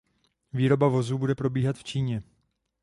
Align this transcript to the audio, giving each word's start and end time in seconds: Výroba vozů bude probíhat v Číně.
Výroba 0.53 0.87
vozů 0.87 1.17
bude 1.17 1.35
probíhat 1.35 1.75
v 1.75 1.83
Číně. 1.83 2.23